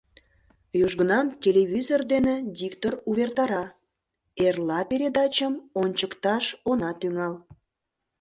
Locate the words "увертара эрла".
3.09-4.79